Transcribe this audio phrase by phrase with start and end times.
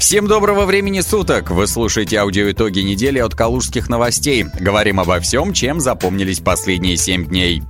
[0.00, 1.50] Всем доброго времени суток!
[1.50, 4.46] Вы слушаете аудиоитоги недели от Калужских новостей.
[4.58, 7.62] Говорим обо всем, чем запомнились последние 7 дней.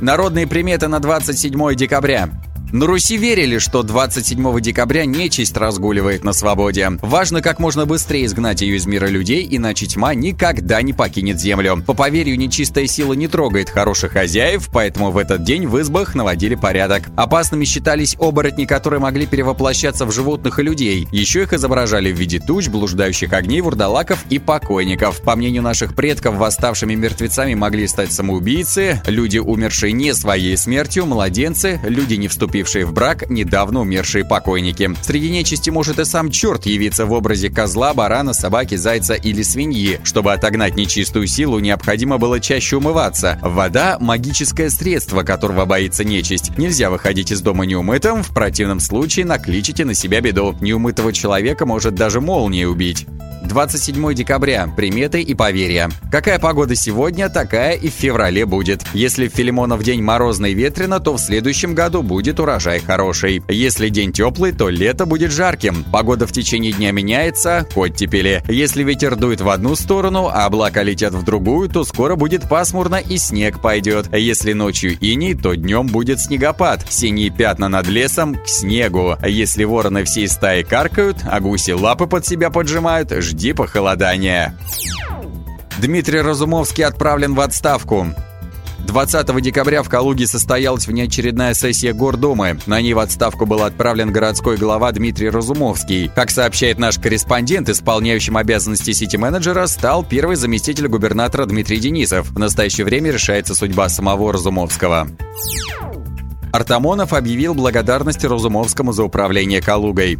[0.00, 2.30] Народные приметы на 27 декабря.
[2.72, 6.90] На Руси верили, что 27 декабря нечисть разгуливает на свободе.
[7.00, 11.80] Важно как можно быстрее изгнать ее из мира людей, иначе тьма никогда не покинет землю.
[11.86, 16.56] По поверью, нечистая сила не трогает хороших хозяев, поэтому в этот день в избах наводили
[16.56, 17.04] порядок.
[17.14, 21.06] Опасными считались оборотни, которые могли перевоплощаться в животных и людей.
[21.12, 25.22] Еще их изображали в виде туч, блуждающих огней, вурдалаков и покойников.
[25.22, 31.80] По мнению наших предков, восставшими мертвецами могли стать самоубийцы, люди, умершие не своей смертью, младенцы,
[31.84, 34.90] люди, не вступившие вступившие в брак недавно умершие покойники.
[35.02, 40.00] Среди нечисти может и сам черт явиться в образе козла, барана, собаки, зайца или свиньи.
[40.04, 43.38] Чтобы отогнать нечистую силу, необходимо было чаще умываться.
[43.42, 46.56] Вода– магическое средство, которого боится нечисть.
[46.56, 50.56] Нельзя выходить из дома неумытым, в противном случае накличите на себя беду.
[50.60, 53.06] Неумытого человека может даже молния убить.
[53.46, 54.68] 27 декабря.
[54.76, 55.88] Приметы и поверья.
[56.10, 58.82] Какая погода сегодня, такая и в феврале будет.
[58.92, 63.42] Если в Филимонов день морозно и ветрено, то в следующем году будет урожай хороший.
[63.48, 65.84] Если день теплый, то лето будет жарким.
[65.92, 68.42] Погода в течение дня меняется, оттепели.
[68.48, 72.96] Если ветер дует в одну сторону, а облака летят в другую, то скоро будет пасмурно
[72.96, 74.14] и снег пойдет.
[74.14, 76.84] Если ночью иней, то днем будет снегопад.
[76.88, 79.16] Синие пятна над лесом к снегу.
[79.24, 84.56] Если вороны всей стаи каркают, а гуси лапы под себя поджимают, жди похолодания.
[85.78, 88.06] Дмитрий Разумовский отправлен в отставку.
[88.86, 92.58] 20 декабря в Калуге состоялась внеочередная сессия Гордумы.
[92.66, 96.10] На ней в отставку был отправлен городской глава Дмитрий Разумовский.
[96.14, 102.30] Как сообщает наш корреспондент, исполняющим обязанности сити-менеджера стал первый заместитель губернатора Дмитрий Денисов.
[102.30, 105.08] В настоящее время решается судьба самого Разумовского.
[106.52, 110.18] Артамонов объявил благодарность Разумовскому за управление Калугой.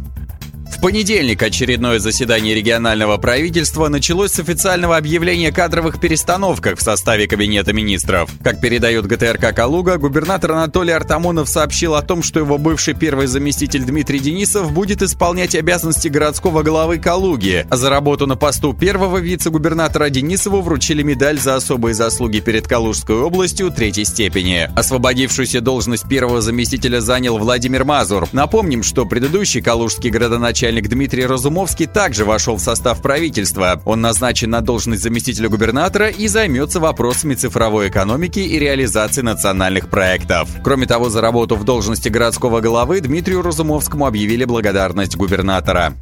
[0.77, 7.73] В понедельник очередное заседание регионального правительства началось с официального объявления кадровых перестановках в составе Кабинета
[7.73, 8.29] министров.
[8.43, 13.85] Как передает ГТРК «Калуга», губернатор Анатолий Артамонов сообщил о том, что его бывший первый заместитель
[13.85, 17.65] Дмитрий Денисов будет исполнять обязанности городского главы Калуги.
[17.71, 23.71] За работу на посту первого вице-губернатора Денисову вручили медаль за особые заслуги перед Калужской областью
[23.71, 24.69] третьей степени.
[24.75, 28.27] Освободившуюся должность первого заместителя занял Владимир Мазур.
[28.31, 33.81] Напомним, что предыдущий калужский градоначальник начальник Дмитрий Разумовский также вошел в состав правительства.
[33.85, 40.49] Он назначен на должность заместителя губернатора и займется вопросами цифровой экономики и реализации национальных проектов.
[40.65, 45.93] Кроме того, за работу в должности городского головы Дмитрию Разумовскому объявили благодарность губернатора.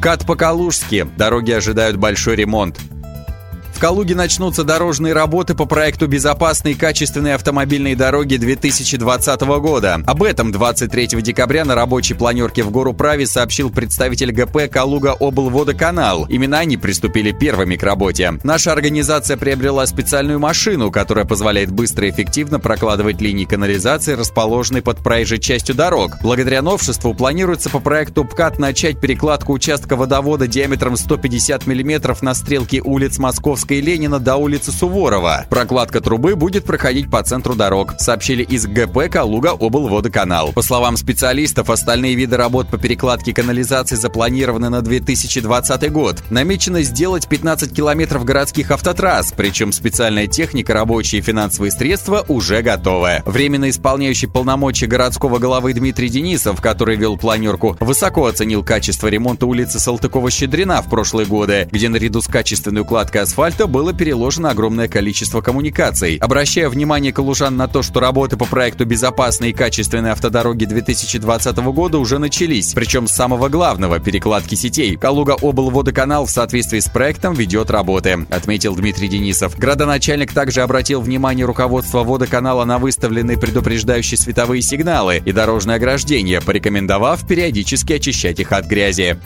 [0.00, 1.08] Кат по-калужски.
[1.16, 2.78] Дороги ожидают большой ремонт.
[3.76, 10.00] В Калуге начнутся дорожные работы по проекту безопасной и качественной автомобильной дороги 2020 года.
[10.06, 16.24] Об этом 23 декабря на рабочей планерке в Гору Праве сообщил представитель ГП «Калуга облводоканал».
[16.24, 18.38] Именно они приступили первыми к работе.
[18.44, 25.00] Наша организация приобрела специальную машину, которая позволяет быстро и эффективно прокладывать линии канализации, расположенные под
[25.00, 26.12] проезжей частью дорог.
[26.22, 32.80] Благодаря новшеству планируется по проекту ПКАТ начать перекладку участка водовода диаметром 150 мм на стрелке
[32.80, 35.44] улиц Московской Невской Ленина до улицы Суворова.
[35.50, 40.52] Прокладка трубы будет проходить по центру дорог, сообщили из ГП «Калуга облводоканал».
[40.52, 46.22] По словам специалистов, остальные виды работ по перекладке канализации запланированы на 2020 год.
[46.30, 53.22] Намечено сделать 15 километров городских автотрасс, причем специальная техника, рабочие и финансовые средства уже готовы.
[53.26, 59.78] Временно исполняющий полномочия городского головы Дмитрий Денисов, который вел планерку, высоко оценил качество ремонта улицы
[59.78, 65.40] Салтыкова-Щедрина в прошлые годы, где наряду с качественной укладкой асфальта проекта было переложено огромное количество
[65.40, 66.18] коммуникаций.
[66.20, 71.98] Обращая внимание калужан на то, что работы по проекту безопасной и качественной автодороги 2020 года
[71.98, 74.96] уже начались, причем с самого главного– перекладки сетей.
[74.96, 79.56] Калуга облводоканал в соответствии с проектом ведет работы, отметил Дмитрий Денисов.
[79.58, 87.26] Градоначальник также обратил внимание руководства водоканала на выставленные предупреждающие световые сигналы и дорожное ограждение, порекомендовав
[87.26, 89.16] периодически очищать их от грязи.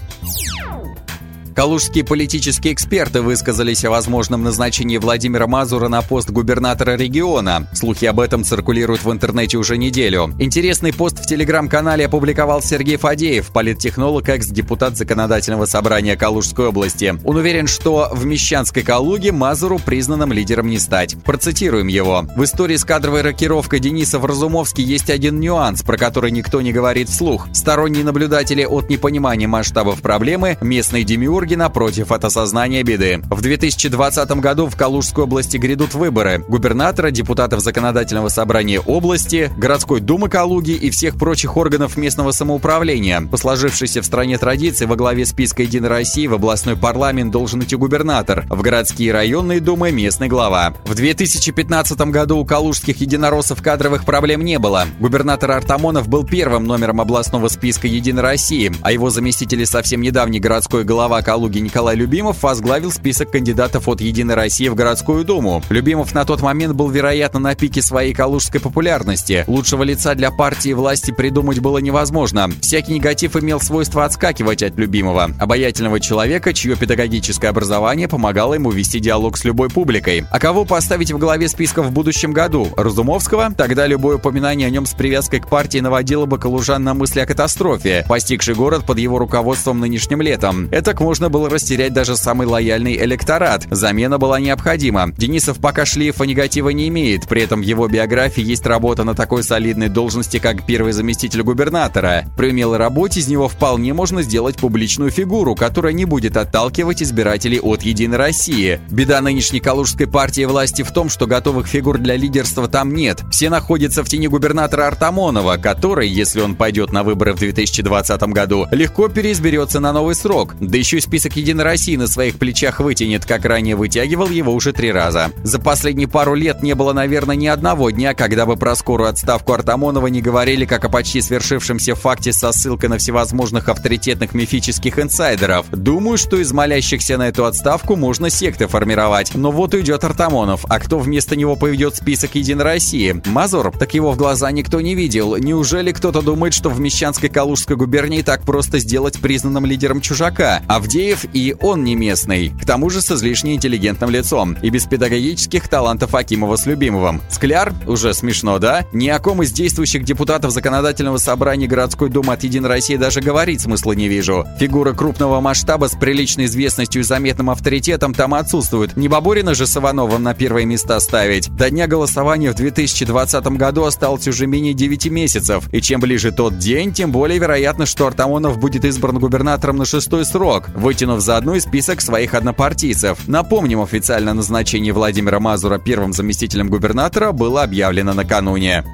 [1.60, 7.68] Калужские политические эксперты высказались о возможном назначении Владимира Мазура на пост губернатора региона.
[7.74, 10.34] Слухи об этом циркулируют в интернете уже неделю.
[10.38, 17.14] Интересный пост в телеграм-канале опубликовал Сергей Фадеев, политтехнолог, экс-депутат Законодательного собрания Калужской области.
[17.26, 21.22] Он уверен, что в Мещанской Калуге Мазуру признанным лидером не стать.
[21.24, 22.24] Процитируем его.
[22.36, 27.10] В истории с кадровой рокировкой Дениса Вразумовский есть один нюанс, про который никто не говорит
[27.10, 27.48] вслух.
[27.52, 33.20] Сторонние наблюдатели от непонимания масштабов проблемы, местные демиурги восторге, напротив, от осознания беды.
[33.30, 36.44] В 2020 году в Калужской области грядут выборы.
[36.48, 43.22] Губернатора, депутатов законодательного собрания области, городской думы Калуги и всех прочих органов местного самоуправления.
[43.22, 47.76] По сложившейся в стране традиции во главе списка «Единой России» в областной парламент должен идти
[47.76, 50.74] губернатор, в городские районные думы местный глава.
[50.84, 54.86] В 2015 году у калужских единороссов кадровых проблем не было.
[55.00, 60.84] Губернатор Артамонов был первым номером областного списка «Единой России», а его заместитель совсем недавний городской
[60.84, 65.62] глава Калуги Николай Любимов возглавил список кандидатов от «Единой России» в городскую думу.
[65.70, 69.44] Любимов на тот момент был, вероятно, на пике своей калужской популярности.
[69.46, 72.50] Лучшего лица для партии власти придумать было невозможно.
[72.60, 79.00] Всякий негатив имел свойство отскакивать от Любимова, обаятельного человека, чье педагогическое образование помогало ему вести
[79.00, 80.24] диалог с любой публикой.
[80.30, 82.68] А кого поставить в главе списка в будущем году?
[82.76, 83.52] Разумовского?
[83.56, 87.26] Тогда любое упоминание о нем с привязкой к партии наводило бы калужан на мысли о
[87.26, 90.68] катастрофе, постигший город под его руководством нынешним летом.
[90.70, 93.66] Это можно было растерять даже самый лояльный электорат.
[93.70, 95.12] Замена была необходима.
[95.18, 99.42] Денисов пока шлейфа негатива не имеет, при этом в его биографии есть работа на такой
[99.42, 102.24] солидной должности, как первый заместитель губернатора.
[102.38, 107.60] При умелой работе из него вполне можно сделать публичную фигуру, которая не будет отталкивать избирателей
[107.60, 108.80] от «Единой России».
[108.90, 113.20] Беда нынешней калужской партии власти в том, что готовых фигур для лидерства там нет.
[113.30, 118.66] Все находятся в тени губернатора Артамонова, который, если он пойдет на выборы в 2020 году,
[118.70, 120.54] легко переизберется на новый срок.
[120.60, 124.72] Да еще и список «Единой России» на своих плечах вытянет, как ранее вытягивал его уже
[124.72, 125.32] три раза.
[125.42, 129.52] За последние пару лет не было, наверное, ни одного дня, когда бы про скорую отставку
[129.52, 135.68] Артамонова не говорили как о почти свершившемся факте со ссылкой на всевозможных авторитетных мифических инсайдеров.
[135.72, 139.34] Думаю, что из молящихся на эту отставку можно секты формировать.
[139.34, 143.20] Но вот уйдет Артамонов, а кто вместо него поведет список «Единой России»?
[143.26, 143.72] Мазур?
[143.76, 145.34] Так его в глаза никто не видел.
[145.38, 150.62] Неужели кто-то думает, что в Мещанской Калужской губернии так просто сделать признанным лидером чужака?
[151.00, 152.50] Авдеев и он не местный.
[152.60, 157.22] К тому же с излишне интеллигентным лицом и без педагогических талантов Акимова с Любимовым.
[157.30, 157.72] Скляр?
[157.86, 158.84] Уже смешно, да?
[158.92, 163.62] Ни о ком из действующих депутатов законодательного собрания городской думы от Единой России даже говорить
[163.62, 164.46] смысла не вижу.
[164.58, 168.96] Фигура крупного масштаба с приличной известностью и заметным авторитетом там отсутствует.
[168.96, 171.48] Не Бабурина же с Ивановым на первые места ставить.
[171.56, 175.64] До дня голосования в 2020 году осталось уже менее 9 месяцев.
[175.72, 180.26] И чем ближе тот день, тем более вероятно, что Артамонов будет избран губернатором на шестой
[180.26, 183.28] срок, вытянув заодно и список своих однопартийцев.
[183.28, 188.84] Напомним, официальное назначение Владимира Мазура первым заместителем губернатора было объявлено накануне.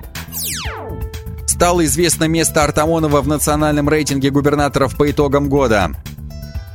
[1.46, 5.92] Стало известно место Артамонова в национальном рейтинге губернаторов по итогам года.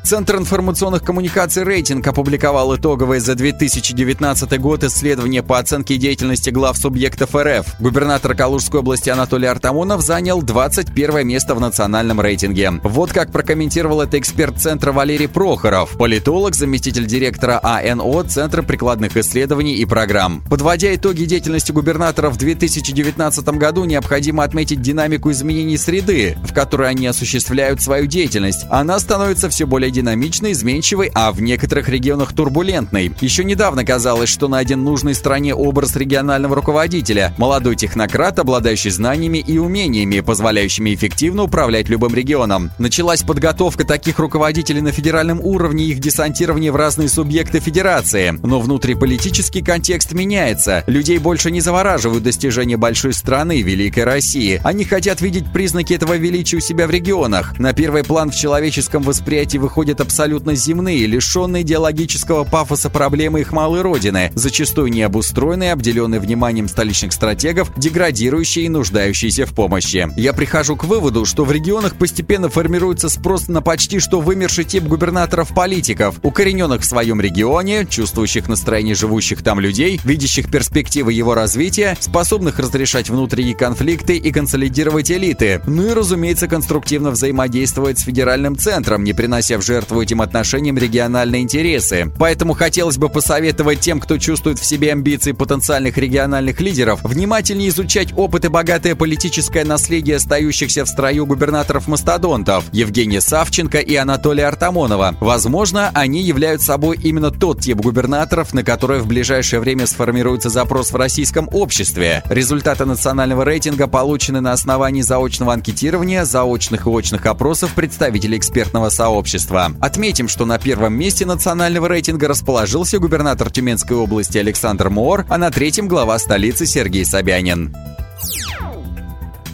[0.03, 7.36] Центр информационных коммуникаций «Рейтинг» опубликовал итоговое за 2019 год исследование по оценке деятельности глав субъектов
[7.36, 7.80] РФ.
[7.80, 12.71] Губернатор Калужской области Анатолий Артамонов занял 21 место в национальном рейтинге.
[12.83, 19.75] Вот как прокомментировал это эксперт Центра Валерий Прохоров, политолог, заместитель директора АНО Центра прикладных исследований
[19.75, 20.44] и программ.
[20.50, 27.06] Подводя итоги деятельности губернатора в 2019 году, необходимо отметить динамику изменений среды, в которой они
[27.06, 28.65] осуществляют свою деятельность.
[28.69, 33.12] Она становится все более динамичной, изменчивой, а в некоторых регионах турбулентной.
[33.22, 37.34] Еще недавно казалось, что найден нужный стране образ регионального руководителя.
[37.38, 42.72] Молодой технократ, обладающий знаниями и умениями, позволяющими эффективно управлять любым регионом.
[42.78, 48.40] Началась подготовка таких руководителей на федеральном уровне и их десантирование в разные субъекты федерации.
[48.44, 50.84] Но внутриполитический контекст меняется.
[50.88, 54.62] Людей больше не завораживают достижения большой страны, Великой России.
[54.64, 57.60] Они хотят видеть признаки этого величия у себя в регионах.
[57.60, 63.52] На первый план в человеческом восприятии выходит выходят абсолютно земные, лишенные идеологического пафоса проблемы их
[63.52, 70.07] малой родины, зачастую необустроенные, обделенные вниманием столичных стратегов, деградирующие и нуждающиеся в помощи.
[70.16, 74.83] Я прихожу к выводу, что в регионах постепенно формируется спрос на почти что вымерший тип
[74.83, 82.59] губернаторов-политиков, укорененных в своем регионе, чувствующих настроение живущих там людей, видящих перспективы его развития, способных
[82.59, 89.14] разрешать внутренние конфликты и консолидировать элиты, ну и, разумеется, конструктивно взаимодействовать с федеральным центром, не
[89.14, 92.11] принося в жертву этим отношениям региональные интересы.
[92.19, 98.09] Поэтому хотелось бы посоветовать тем, кто чувствует в себе амбиции потенциальных региональных лидеров, внимательнее изучать
[98.18, 105.16] опыт и богатое политическое наследие остающихся в строю губернаторов-мастодонтов Евгения Савченко и Анатолия Артамонова.
[105.21, 110.92] Возможно, они являются собой именно тот тип губернаторов, на который в ближайшее время сформируется запрос
[110.92, 112.23] в российском обществе.
[112.25, 119.60] Результаты национального рейтинга получены на основании заочного анкетирования, заочных и очных опросов представителей экспертного сообщества.
[119.80, 125.51] Отметим, что на первом месте национального рейтинга расположился губернатор Тюменской области Александр Моор, а на
[125.51, 127.75] третьем глава столицы Сергей Собянин.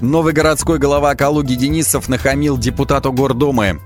[0.01, 3.79] Новый городской голова Калуги Денисов нахамил депутату Гордумы.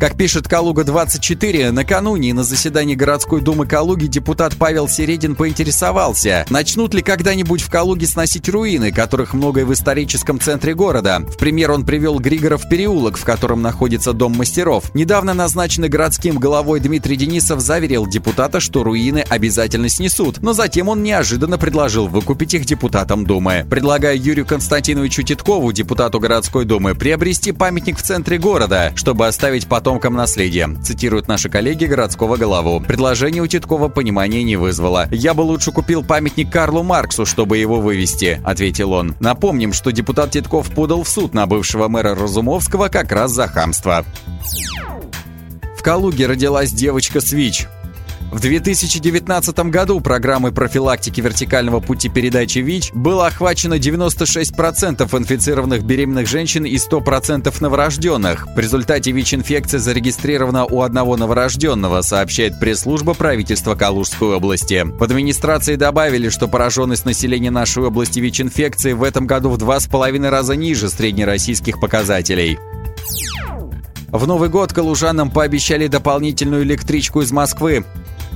[0.00, 7.02] Как пишет Калуга-24, накануне на заседании городской думы Калуги депутат Павел Середин поинтересовался, начнут ли
[7.02, 11.18] когда-нибудь в Калуге сносить руины, которых много и в историческом центре города.
[11.28, 14.90] В пример он привел Григоров переулок, в котором находится Дом мастеров.
[14.94, 21.02] Недавно назначенный городским головой Дмитрий Денисов заверил депутата, что руины обязательно снесут, но затем он
[21.02, 23.66] неожиданно предложил выкупить их депутатам Думы.
[23.68, 30.14] Предлагая Юрию Константиновичу Титкову, депутату городской думы, приобрести памятник в центре города, чтобы оставить потомкам
[30.14, 32.78] наследие, цитируют наши коллеги городского голову.
[32.78, 35.08] Предложение у Титкова понимания не вызвало.
[35.10, 39.16] «Я бы лучше купил памятник Карлу Марксу, чтобы его вывести»,— ответил он.
[39.18, 44.04] Напомним, что депутат Титков подал в суд на бывшего мэра Разумовского как раз за хамство.
[45.76, 47.66] В Калуге родилась девочка Свич.
[48.30, 56.64] В 2019 году программой профилактики вертикального пути передачи ВИЧ было охвачено 96% инфицированных беременных женщин
[56.64, 58.46] и 100% новорожденных.
[58.54, 64.84] В результате ВИЧ-инфекция зарегистрирована у одного новорожденного, сообщает пресс-служба правительства Калужской области.
[64.86, 69.88] В администрации добавили, что пораженность населения нашей области ВИЧ-инфекцией в этом году в два с
[69.88, 72.58] половиной раза ниже среднероссийских показателей.
[74.12, 77.84] В Новый год калужанам пообещали дополнительную электричку из Москвы.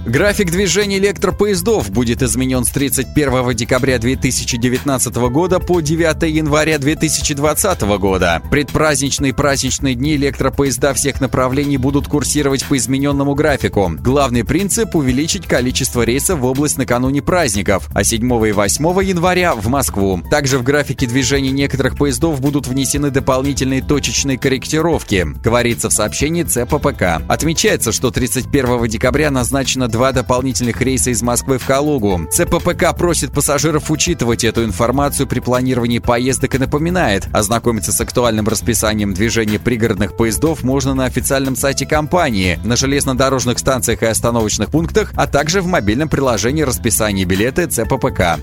[0.07, 8.43] График движения электропоездов будет изменен с 31 декабря 2019 года по 9 января 2020 года.
[8.51, 13.91] Предпраздничные и праздничные дни электропоезда всех направлений будут курсировать по измененному графику.
[13.99, 19.69] Главный принцип– увеличить количество рейсов в область накануне праздников, а 7 и 8 января в
[19.69, 20.21] Москву.
[20.31, 27.23] Также в графике движения некоторых поездов будут внесены дополнительные точечные корректировки, говорится в сообщении ЦППК.
[27.27, 32.27] Отмечается, что 31 декабря назначено два дополнительных рейса из Москвы в Калугу.
[32.29, 39.15] ЦППК просит пассажиров учитывать эту информацию при планировании поездок и напоминает, ознакомиться с актуальным расписанием
[39.15, 45.29] движения пригородных поездов можно на официальном сайте компании, на железнодорожных станциях и остановочных пунктах, а
[45.29, 48.41] также в мобильном приложении расписания билеты ЦППК.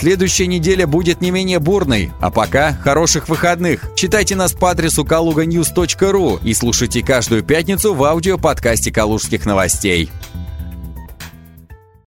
[0.00, 2.10] Следующая неделя будет не менее бурной.
[2.22, 3.86] А пока хороших выходных.
[3.94, 10.10] Читайте нас по адресу kaluganews.ru и слушайте каждую пятницу в аудиоподкасте «Калужских новостей».